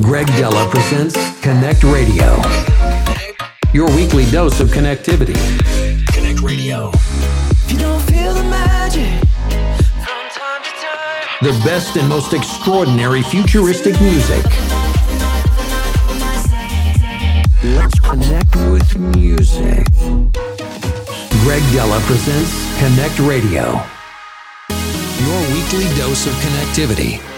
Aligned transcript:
Greg 0.00 0.28
Dela 0.28 0.68
presents 0.70 1.16
Connect 1.40 1.82
Radio. 1.82 2.40
Your 3.72 3.88
weekly 3.96 4.30
dose 4.30 4.60
of 4.60 4.68
connectivity. 4.68 5.34
Connect 6.12 6.40
Radio. 6.40 6.92
If 6.94 7.72
you 7.72 7.78
don't 7.78 8.00
feel 8.02 8.32
the 8.32 8.44
magic 8.44 9.18
from 10.04 10.28
time 10.30 10.62
to 10.62 10.70
time. 10.70 11.38
The 11.42 11.64
best 11.64 11.96
and 11.96 12.08
most 12.08 12.32
extraordinary 12.32 13.22
futuristic 13.22 14.00
music. 14.00 14.44
Let's 17.64 17.98
connect 17.98 18.54
with 18.70 18.96
music. 19.16 19.84
Greg 21.42 21.62
Dela 21.72 21.98
presents 22.02 22.78
Connect 22.78 23.18
Radio. 23.18 23.82
Your 25.26 25.40
weekly 25.52 25.88
dose 25.96 26.28
of 26.28 26.34
connectivity. 26.34 27.37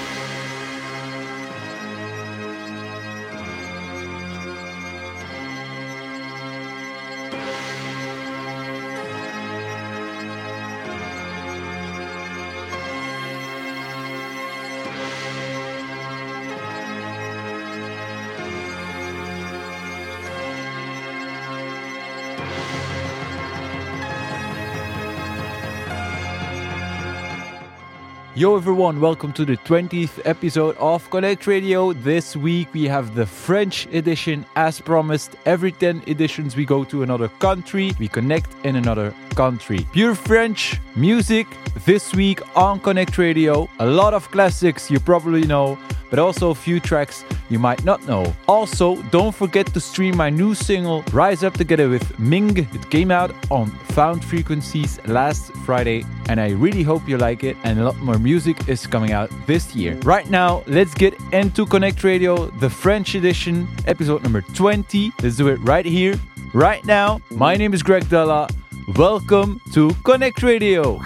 Yo 28.40 28.56
everyone, 28.56 29.02
welcome 29.02 29.34
to 29.34 29.44
the 29.44 29.58
20th 29.58 30.18
episode 30.24 30.74
of 30.78 31.10
Connect 31.10 31.46
Radio. 31.46 31.92
This 31.92 32.34
week 32.34 32.72
we 32.72 32.84
have 32.84 33.14
the 33.14 33.26
French 33.26 33.84
edition 33.92 34.46
as 34.56 34.80
promised. 34.80 35.36
Every 35.44 35.72
10 35.72 36.04
editions 36.06 36.56
we 36.56 36.64
go 36.64 36.82
to 36.84 37.02
another 37.02 37.28
country, 37.28 37.92
we 37.98 38.08
connect 38.08 38.48
in 38.64 38.76
another 38.76 39.14
country. 39.34 39.86
Pure 39.92 40.14
French 40.14 40.80
music 40.96 41.46
this 41.84 42.14
week 42.14 42.40
on 42.56 42.80
Connect 42.80 43.16
Radio. 43.18 43.68
A 43.78 43.86
lot 43.86 44.14
of 44.14 44.30
classics 44.30 44.90
you 44.90 45.00
probably 45.00 45.42
know, 45.46 45.78
but 46.10 46.18
also 46.18 46.50
a 46.50 46.54
few 46.54 46.80
tracks 46.80 47.24
you 47.48 47.58
might 47.58 47.84
not 47.84 48.06
know. 48.06 48.32
Also, 48.46 48.96
don't 49.10 49.34
forget 49.34 49.66
to 49.74 49.80
stream 49.80 50.16
my 50.16 50.30
new 50.30 50.54
single 50.54 51.02
Rise 51.12 51.42
Up 51.42 51.54
Together 51.54 51.88
with 51.88 52.02
Mingue. 52.18 52.72
It 52.74 52.90
came 52.90 53.10
out 53.10 53.34
on 53.50 53.70
Found 53.94 54.24
Frequencies 54.24 55.00
last 55.06 55.52
Friday, 55.66 56.04
and 56.28 56.40
I 56.40 56.50
really 56.50 56.82
hope 56.82 57.08
you 57.08 57.18
like 57.18 57.44
it. 57.44 57.56
And 57.64 57.78
a 57.80 57.84
lot 57.84 57.96
more 57.98 58.18
music 58.18 58.68
is 58.68 58.86
coming 58.86 59.12
out 59.12 59.30
this 59.46 59.74
year. 59.74 59.96
Right 60.02 60.28
now, 60.30 60.62
let's 60.66 60.94
get 60.94 61.14
into 61.32 61.66
Connect 61.66 62.02
Radio, 62.04 62.46
the 62.58 62.70
French 62.70 63.14
edition, 63.14 63.68
episode 63.86 64.22
number 64.22 64.42
20. 64.42 65.12
Let's 65.22 65.36
do 65.36 65.48
it 65.48 65.58
right 65.60 65.86
here, 65.86 66.14
right 66.54 66.84
now. 66.84 67.20
My 67.30 67.56
name 67.56 67.74
is 67.74 67.82
Greg 67.82 68.08
Dela. 68.08 68.48
Welcome 68.96 69.60
to 69.72 69.94
Connect 70.02 70.42
Radio. 70.42 70.98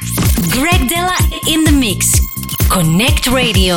Greg 0.53 0.89
Dela 0.89 1.17
in 1.49 1.65
the 1.65 1.73
mix. 1.73 2.27
Connect 2.71 3.27
Radio. 3.27 3.77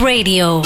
Radio. 0.00 0.62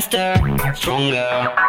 faster, 0.00 0.74
stronger. 0.76 1.67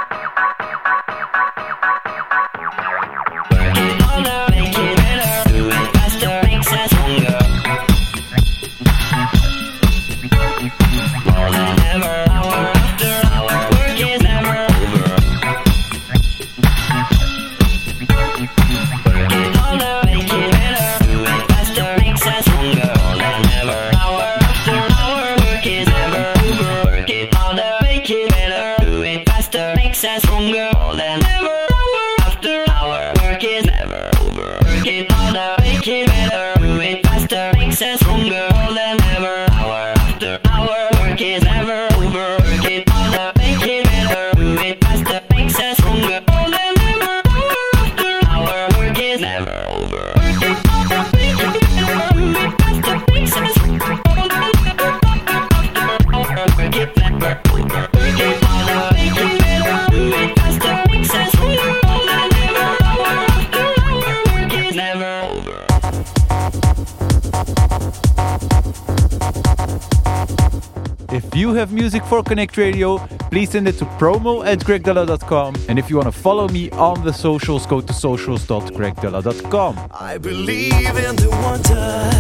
For 72.09 72.24
Connect 72.24 72.57
Radio, 72.57 72.98
please 73.31 73.51
send 73.51 73.67
it 73.67 73.77
to 73.77 73.86
promo 73.86 74.45
at 74.45 74.59
gregdela.com. 74.59 75.55
And 75.69 75.79
if 75.79 75.89
you 75.89 75.95
want 75.95 76.07
to 76.07 76.12
follow 76.12 76.48
me 76.50 76.69
on 76.71 77.05
the 77.05 77.13
socials, 77.13 77.65
go 77.65 77.79
to 77.79 77.93
socials.gregdela.com. 77.93 79.89
I 79.91 80.17
believe 80.17 80.74
in 80.74 81.15
the 81.15 81.29
wonder. 81.41 82.12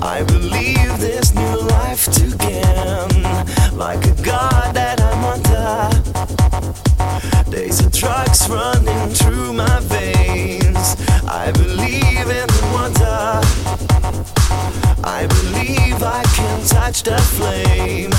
I 0.00 0.22
believe 0.24 1.00
this 1.00 1.34
new 1.34 1.60
life 1.76 2.06
to 2.12 2.36
gain. 2.38 3.22
Like 3.76 4.06
a 4.06 4.14
god 4.22 4.74
that 4.74 5.00
I'm 5.02 5.24
under. 5.34 5.90
Days 7.50 7.80
of 7.84 7.92
drugs 7.92 8.48
running 8.48 9.10
through 9.10 9.52
my 9.52 9.80
veins. 9.80 10.96
I 11.28 11.52
believe 11.52 12.30
in 12.40 12.46
the 12.46 12.70
wonder. 12.72 14.37
I 15.04 15.26
believe 15.26 16.02
I 16.02 16.22
can 16.34 16.66
touch 16.66 17.02
the 17.02 17.18
flame. 17.18 18.10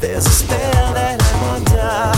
There's 0.00 0.26
a 0.26 0.30
spell 0.30 0.92
that 0.94 1.22
I'm 1.28 1.42
under. 1.54 2.12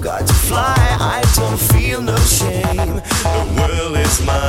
Got 0.00 0.26
to 0.26 0.34
fly, 0.34 0.76
I 1.00 1.22
don't 1.34 1.58
feel 1.58 2.00
no 2.00 2.16
shame. 2.16 2.76
The 2.76 3.44
world 3.58 3.96
is 3.96 4.20
mine. 4.24 4.45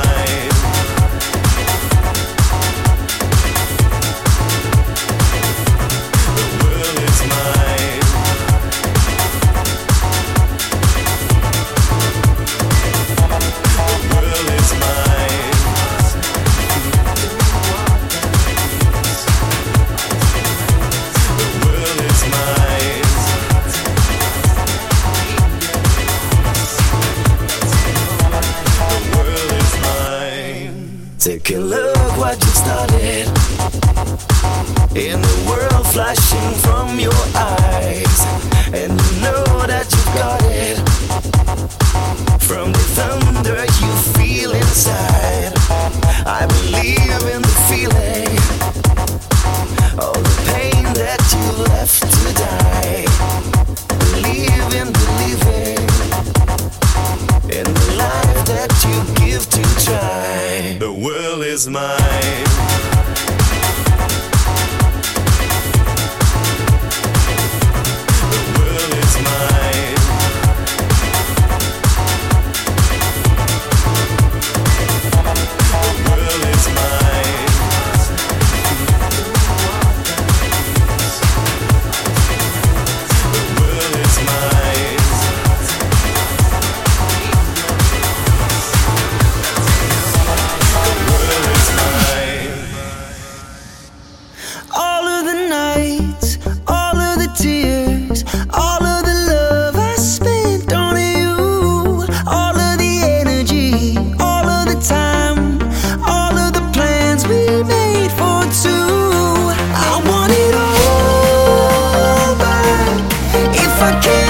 forget 113.78 114.27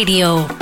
Radio. 0.00 0.59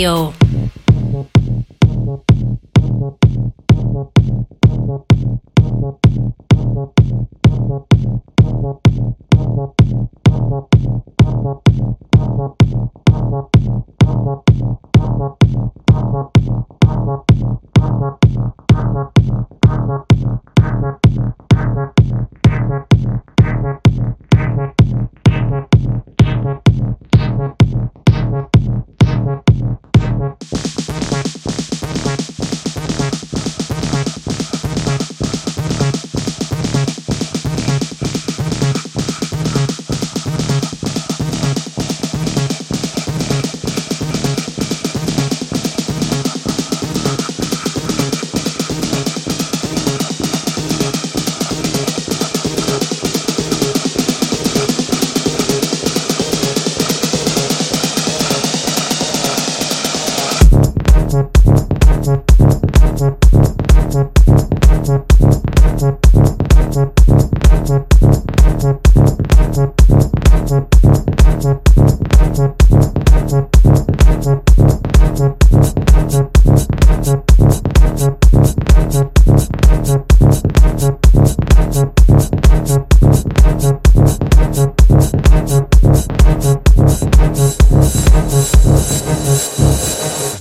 Radio. 0.00 0.39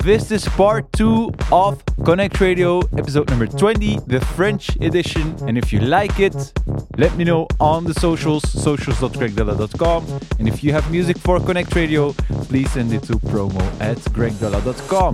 This 0.09 0.31
is 0.31 0.43
part 0.47 0.91
two 0.91 1.31
of 1.51 1.85
CONNCT 1.97 2.39
Radio, 2.39 2.79
episode 2.97 3.29
number 3.29 3.45
20, 3.45 3.99
the 4.07 4.19
French 4.19 4.75
edition. 4.77 5.35
And 5.47 5.55
if 5.55 5.71
you 5.71 5.81
like 5.81 6.19
it, 6.19 6.51
let 6.97 7.15
me 7.15 7.23
know 7.23 7.47
on 7.59 7.83
the 7.83 7.93
socials, 7.93 8.41
socials.gregdela.com. 8.49 10.07
And 10.39 10.47
if 10.47 10.63
you 10.63 10.71
have 10.71 10.89
music 10.89 11.19
for 11.19 11.37
CONNCT 11.37 11.75
Radio, 11.75 12.13
please 12.49 12.71
send 12.71 12.91
it 12.91 13.03
to 13.03 13.19
promo 13.19 13.61
at 13.79 13.99
gregdela.com. 14.17 15.13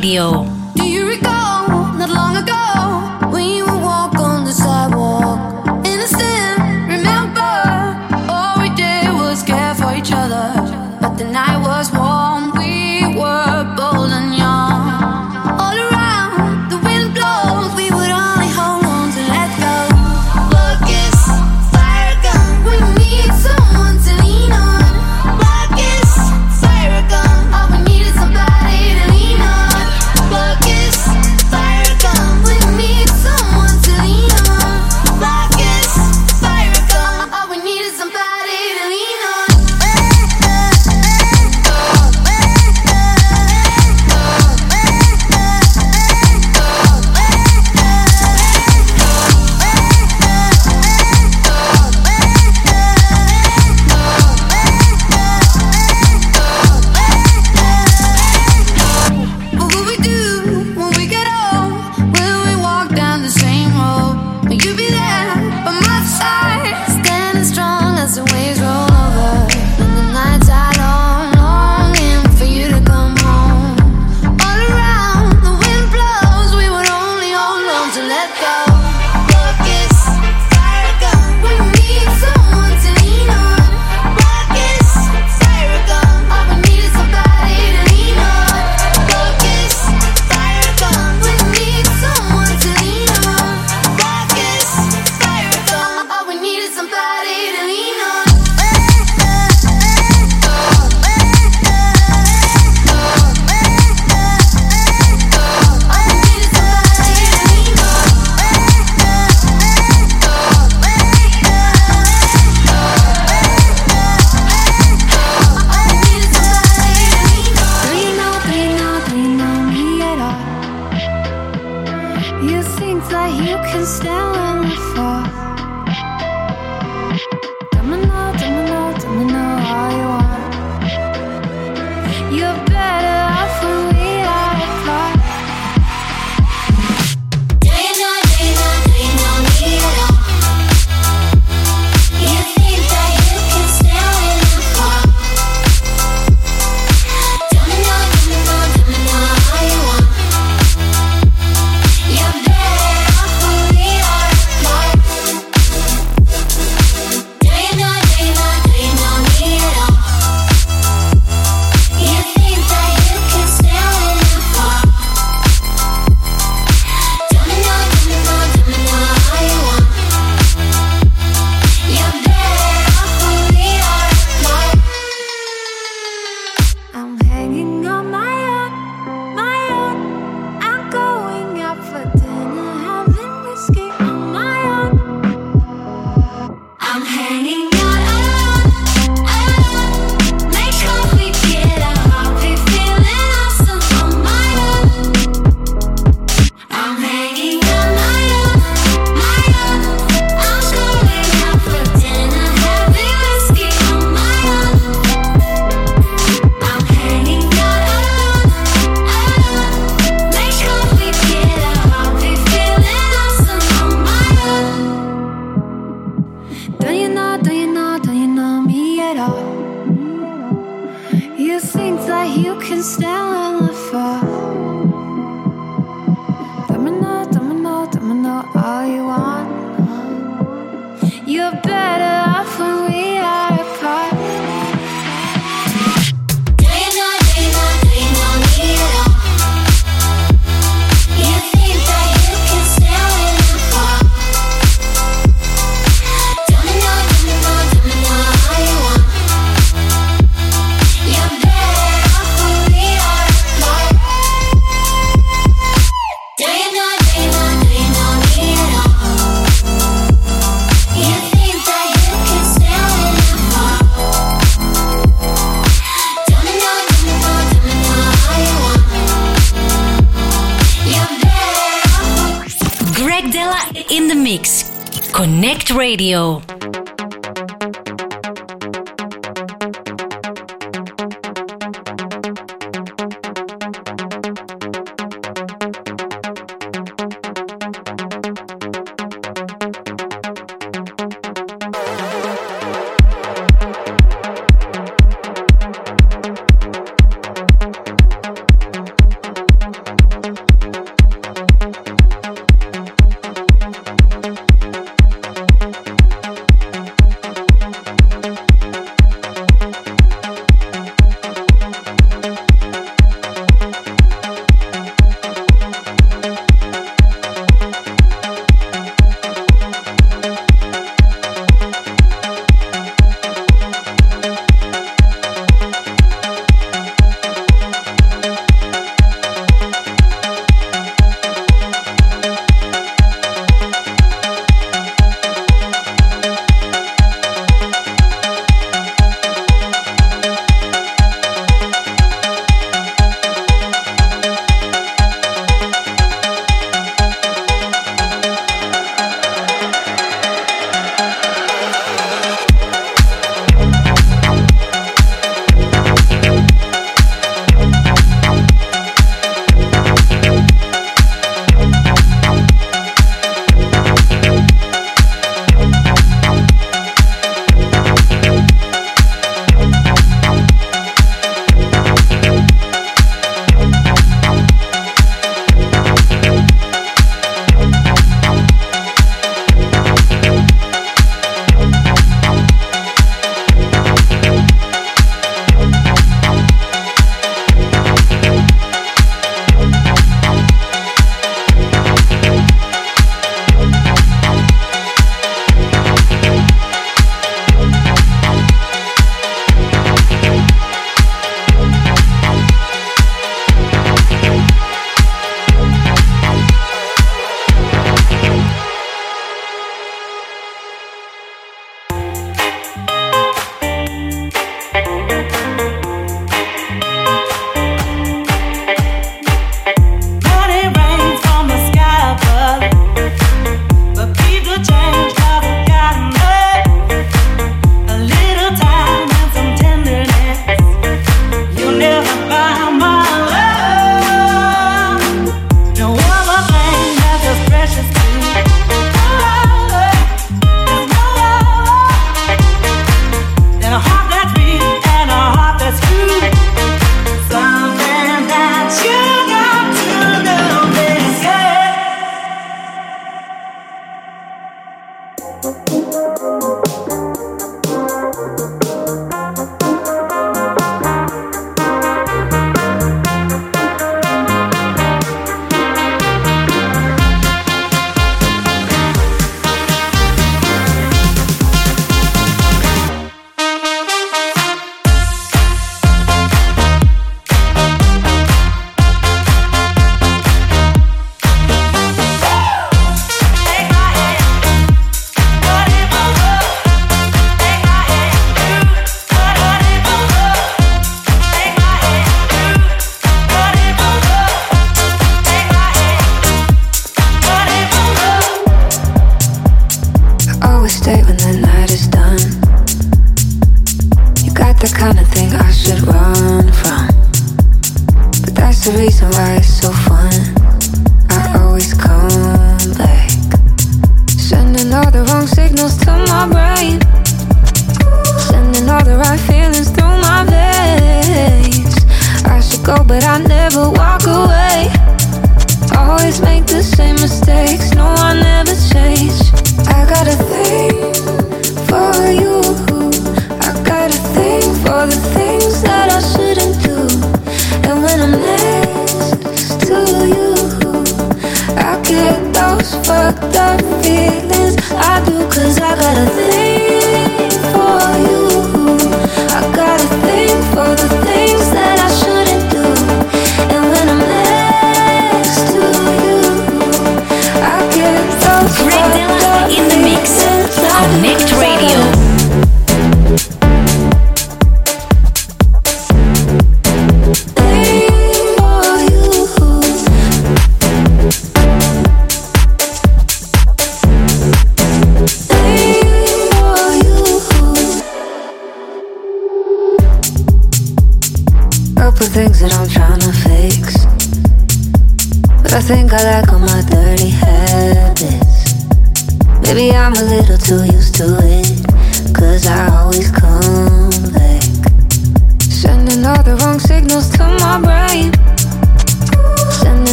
Radio. 0.00 0.59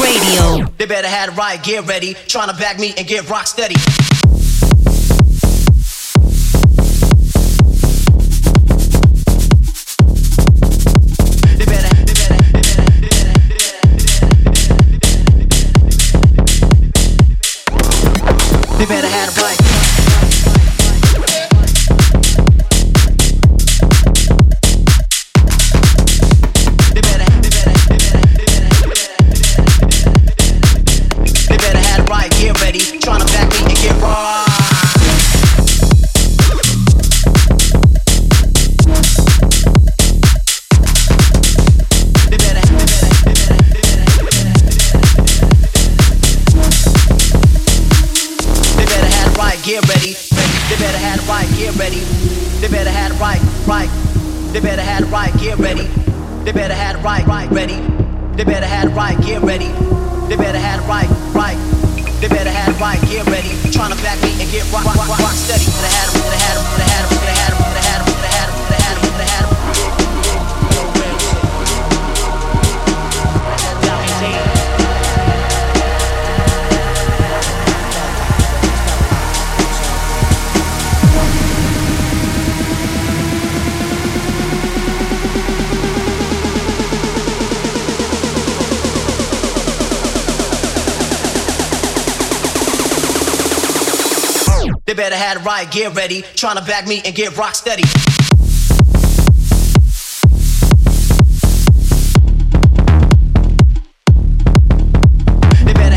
Radio. 0.00 0.72
They 0.78 0.86
better 0.86 1.08
have 1.08 1.30
the 1.30 1.36
right 1.36 1.62
gear 1.62 1.82
ready, 1.82 2.14
trying 2.14 2.48
to 2.48 2.56
back 2.56 2.78
me 2.78 2.94
and 2.96 3.06
get 3.06 3.28
rock 3.28 3.46
steady. 3.46 3.74
They 18.78 18.86
better 18.86 19.06
have 19.06 19.34
the 19.34 19.40
right. 19.42 19.61
Better 55.02 55.14
right 55.14 55.40
gear 55.40 55.56
ready. 55.56 55.86
They 56.44 56.52
better 56.52 56.74
have 56.74 56.96
the 56.96 57.02
right, 57.02 57.26
right 57.26 57.50
ready. 57.50 57.74
They 58.36 58.44
better 58.44 58.66
have 58.66 58.90
the 58.90 58.94
right 58.94 59.20
gear 59.20 59.40
ready. 59.40 59.66
They 60.28 60.36
better 60.36 60.58
have 60.58 60.82
the 60.82 60.88
right, 60.88 61.10
right. 61.34 61.58
They 62.20 62.28
better 62.28 62.50
have 62.50 62.74
the 62.74 62.80
right 62.80 63.00
gear 63.08 63.24
ready. 63.24 63.50
Trying 63.72 63.90
to 63.90 64.00
back 64.00 64.22
me 64.22 64.30
and 64.40 64.48
get 64.52 64.62
rock, 64.72 64.84
rock, 64.84 65.08
rock, 65.08 65.32
steady. 65.34 65.64
They 65.64 65.90
had 65.90 66.06
'em, 66.06 66.30
they 66.30 66.38
had 66.38 66.56
'em, 66.56 66.78
they 66.78 66.84
had 66.84 67.02
'em, 67.02 67.26
they 67.26 67.34
had 67.34 67.52
'em, 67.54 67.61
They 94.92 94.96
better 94.96 95.16
have 95.16 95.46
right 95.46 95.70
gear 95.70 95.88
ready, 95.88 96.20
trying 96.20 96.58
to 96.58 96.64
back 96.66 96.86
me 96.86 97.00
and 97.06 97.14
get 97.14 97.34
rock 97.38 97.54
steady. 97.54 97.82
They 105.64 105.72
better, 105.72 105.96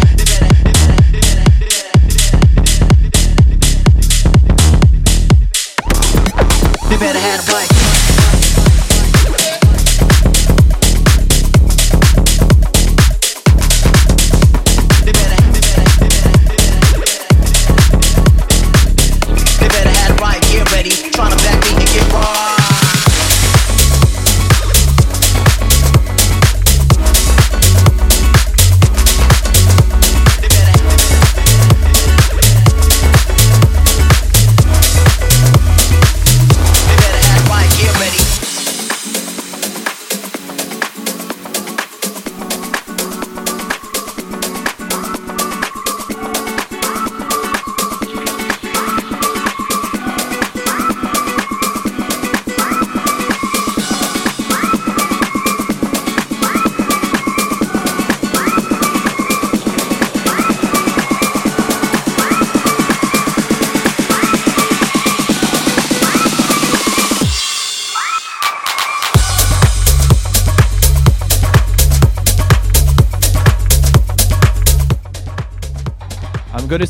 they 6.89 6.97
better, 6.97 7.84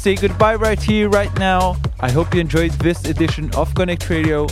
say 0.06 0.14
goodbye 0.14 0.54
right 0.54 0.80
here, 0.80 1.10
right 1.10 1.34
now. 1.40 1.76
I 2.00 2.12
hope 2.12 2.36
you 2.36 2.40
enjoyed 2.40 2.74
this 2.74 3.06
edition 3.06 3.46
of 3.56 3.74
CONNCT 3.74 4.08
Radio. 4.08 4.46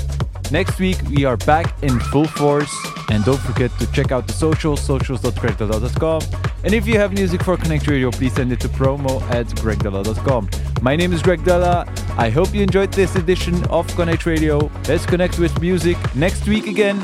Next 0.50 0.80
week 0.80 0.98
we 1.12 1.26
are 1.26 1.38
back 1.38 1.84
in 1.84 2.00
full 2.00 2.26
force. 2.26 2.74
And 3.12 3.24
don't 3.24 3.40
forget 3.40 3.70
to 3.78 3.86
check 3.92 4.12
out 4.12 4.26
the 4.26 4.34
socials, 4.34 4.82
socials.gregdela.com. 4.82 6.22
And 6.64 6.74
if 6.74 6.88
you 6.88 6.98
have 6.98 7.14
music 7.14 7.44
for 7.44 7.56
CONNCT 7.56 7.88
Radio, 7.88 8.10
please 8.10 8.34
send 8.34 8.52
it 8.52 8.60
to 8.62 8.68
promo 8.68 9.22
at 9.30 9.46
gregdela.com. 9.62 10.50
My 10.82 10.96
name 10.96 11.14
is 11.14 11.22
Greg 11.22 11.46
Dela. 11.46 11.86
I 12.18 12.32
hope 12.32 12.52
you 12.52 12.64
enjoyed 12.64 12.92
this 12.92 13.16
edition 13.16 13.54
of 13.66 13.86
CONNCT 13.90 14.26
Radio. 14.26 14.72
Let's 14.88 15.06
connect 15.06 15.38
with 15.38 15.62
music 15.62 15.98
next 16.16 16.48
week 16.48 16.66
again. 16.66 16.98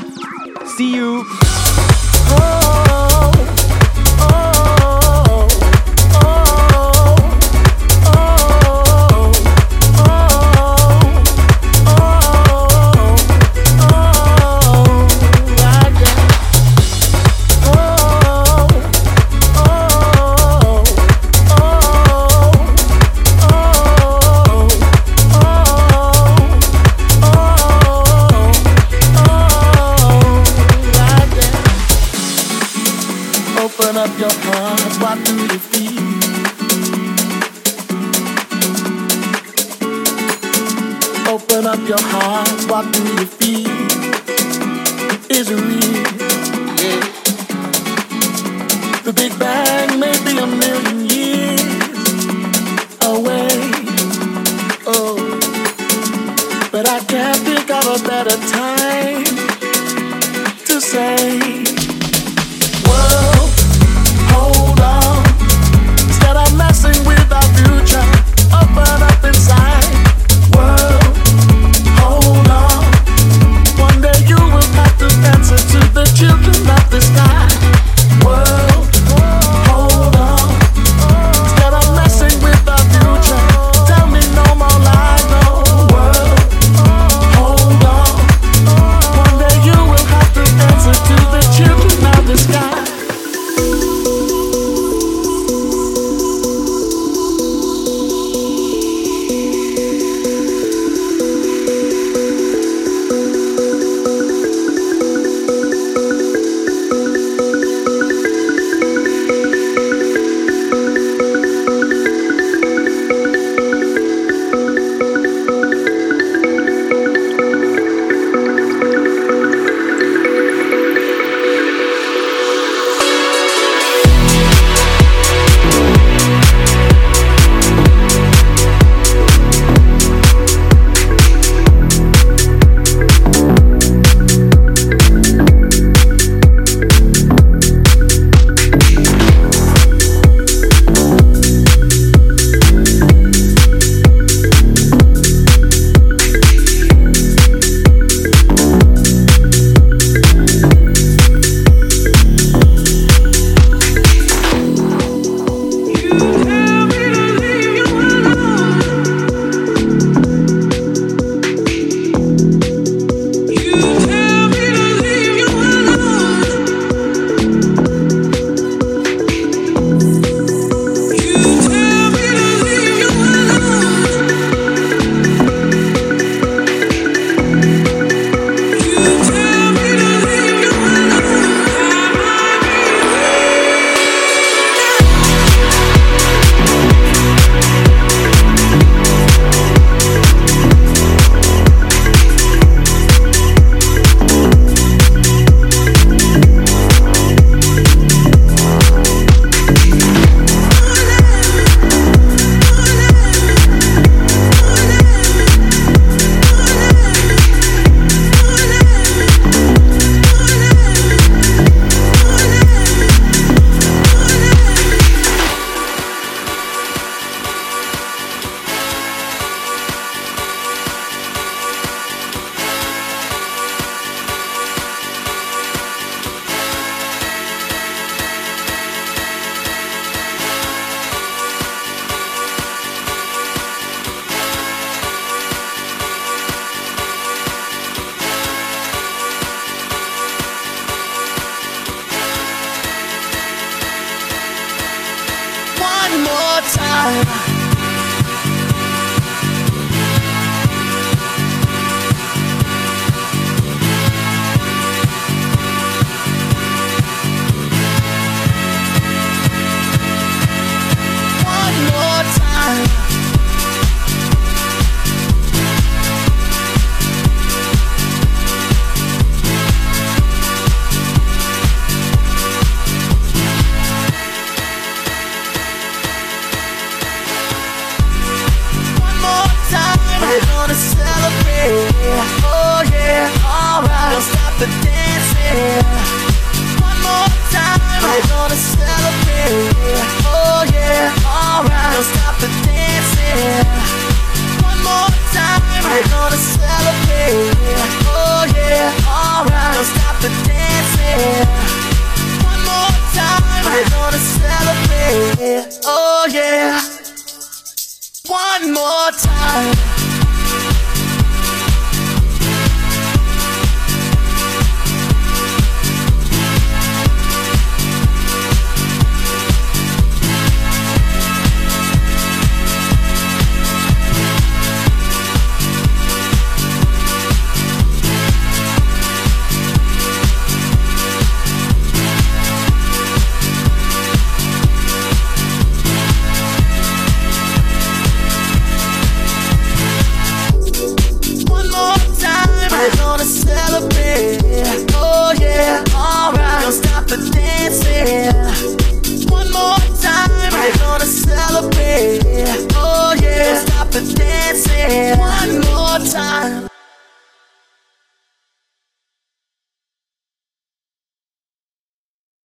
See 0.66 0.92
you! 0.92 1.24